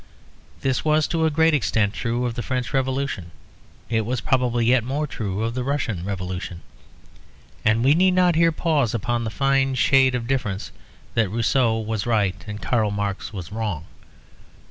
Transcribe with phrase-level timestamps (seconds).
[0.61, 3.29] This was to a great extent true of the French Revolution;
[3.87, 6.61] it was probably yet more true of the Russian Revolution;
[7.63, 10.71] and we need not here pause upon the fine shade of difference
[11.13, 13.85] that Rousseau was right and Karl Marx was wrong.